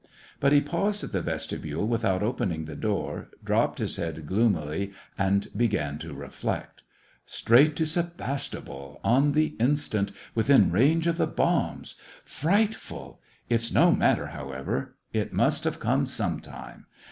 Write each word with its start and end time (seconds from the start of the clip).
But 0.39 0.51
he 0.51 0.61
paused 0.61 1.03
in 1.03 1.11
the 1.11 1.21
vestibule 1.21 1.87
without 1.87 2.23
opening 2.23 2.65
the 2.65 2.75
door, 2.75 3.29
dropped 3.45 3.77
his 3.77 3.97
head 3.97 4.25
gloomily, 4.25 4.93
and 5.15 5.47
began 5.55 5.99
to 5.99 6.11
reflect." 6.15 6.81
Straight 7.27 7.75
to 7.75 7.85
Sevastopol, 7.85 8.99
on 9.03 9.33
the 9.33 9.53
instant, 9.59 10.11
within 10.33 10.71
range 10.71 11.05
of 11.05 11.17
the 11.19 11.27
bombs— 11.27 11.97
frightful! 12.39 13.21
It's 13.47 13.71
no 13.71 13.91
matter, 13.91 14.23
SEVASTOPOL 14.33 14.33
IN 14.33 14.33
AUGUST, 14.33 14.33
i^q 14.33 14.37
however; 14.73 14.95
it 15.13 15.33
must 15.33 15.63
have 15.65 15.79
come 15.79 16.07
sometime. 16.07 16.87